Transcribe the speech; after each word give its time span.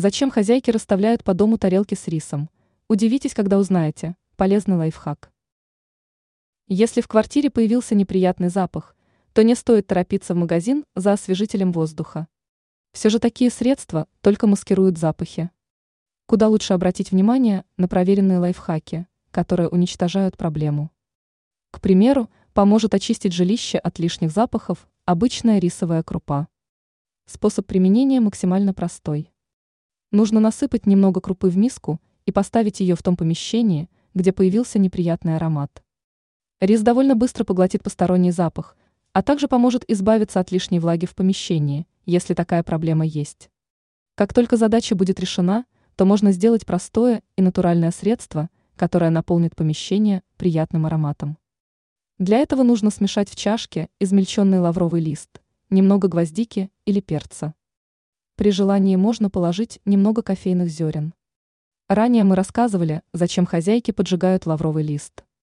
Зачем 0.00 0.30
хозяйки 0.30 0.70
расставляют 0.70 1.24
по 1.24 1.34
дому 1.34 1.58
тарелки 1.58 1.96
с 1.96 2.06
рисом? 2.06 2.50
Удивитесь, 2.86 3.34
когда 3.34 3.58
узнаете. 3.58 4.14
Полезный 4.36 4.76
лайфхак. 4.76 5.32
Если 6.68 7.00
в 7.00 7.08
квартире 7.08 7.50
появился 7.50 7.96
неприятный 7.96 8.48
запах, 8.48 8.94
то 9.32 9.42
не 9.42 9.56
стоит 9.56 9.88
торопиться 9.88 10.34
в 10.34 10.36
магазин 10.36 10.84
за 10.94 11.14
освежителем 11.14 11.72
воздуха. 11.72 12.28
Все 12.92 13.10
же 13.10 13.18
такие 13.18 13.50
средства 13.50 14.06
только 14.20 14.46
маскируют 14.46 14.98
запахи. 14.98 15.50
Куда 16.26 16.46
лучше 16.46 16.74
обратить 16.74 17.10
внимание 17.10 17.64
на 17.76 17.88
проверенные 17.88 18.38
лайфхаки, 18.38 19.08
которые 19.32 19.68
уничтожают 19.68 20.36
проблему. 20.36 20.92
К 21.72 21.80
примеру, 21.80 22.30
поможет 22.52 22.94
очистить 22.94 23.32
жилище 23.32 23.78
от 23.78 23.98
лишних 23.98 24.30
запахов 24.30 24.86
обычная 25.06 25.58
рисовая 25.58 26.04
крупа. 26.04 26.46
Способ 27.26 27.66
применения 27.66 28.20
максимально 28.20 28.72
простой. 28.72 29.32
Нужно 30.10 30.40
насыпать 30.40 30.86
немного 30.86 31.20
крупы 31.20 31.48
в 31.48 31.56
миску 31.56 32.00
и 32.24 32.32
поставить 32.32 32.80
ее 32.80 32.94
в 32.94 33.02
том 33.02 33.16
помещении, 33.16 33.90
где 34.14 34.32
появился 34.32 34.78
неприятный 34.78 35.36
аромат. 35.36 35.82
Рис 36.60 36.80
довольно 36.80 37.14
быстро 37.14 37.44
поглотит 37.44 37.82
посторонний 37.82 38.30
запах, 38.30 38.76
а 39.12 39.22
также 39.22 39.48
поможет 39.48 39.84
избавиться 39.86 40.40
от 40.40 40.50
лишней 40.50 40.78
влаги 40.78 41.06
в 41.06 41.14
помещении, 41.14 41.86
если 42.06 42.34
такая 42.34 42.62
проблема 42.62 43.04
есть. 43.04 43.50
Как 44.14 44.32
только 44.32 44.56
задача 44.56 44.94
будет 44.94 45.20
решена, 45.20 45.66
то 45.94 46.04
можно 46.04 46.32
сделать 46.32 46.64
простое 46.64 47.22
и 47.36 47.42
натуральное 47.42 47.90
средство, 47.90 48.48
которое 48.76 49.10
наполнит 49.10 49.54
помещение 49.54 50.22
приятным 50.36 50.86
ароматом. 50.86 51.36
Для 52.18 52.38
этого 52.38 52.62
нужно 52.62 52.90
смешать 52.90 53.28
в 53.28 53.36
чашке 53.36 53.88
измельченный 54.00 54.58
лавровый 54.58 55.00
лист, 55.00 55.42
немного 55.70 56.08
гвоздики 56.08 56.70
или 56.84 57.00
перца. 57.00 57.54
При 58.38 58.52
желании 58.52 58.94
можно 58.94 59.30
положить 59.30 59.80
немного 59.84 60.22
кофейных 60.22 60.68
зерен. 60.68 61.12
Ранее 61.88 62.22
мы 62.22 62.36
рассказывали, 62.36 63.02
зачем 63.12 63.46
хозяйки 63.46 63.90
поджигают 63.90 64.46
лавровый 64.46 64.84
лист. 64.84 65.24